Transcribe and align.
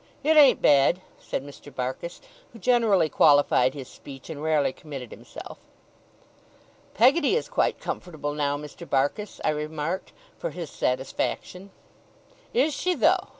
'It 0.23 0.35
ain't 0.35 0.63
bad,' 0.63 0.99
said 1.19 1.45
Mr. 1.45 1.71
Barkis, 1.71 2.21
who 2.51 2.57
generally 2.57 3.07
qualified 3.07 3.75
his 3.75 3.87
speech, 3.87 4.31
and 4.31 4.41
rarely 4.41 4.73
committed 4.73 5.11
himself. 5.11 5.59
'Peggotty 6.95 7.35
is 7.35 7.47
quite 7.47 7.79
comfortable 7.79 8.33
now, 8.33 8.57
Mr. 8.57 8.89
Barkis,' 8.89 9.39
I 9.45 9.51
remarked, 9.51 10.11
for 10.39 10.49
his 10.49 10.71
satisfaction. 10.71 11.69
'Is 12.51 12.73
she, 12.73 12.95
though? 12.95 13.27